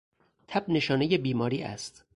[0.47, 2.05] تب نشانهی بیماری است.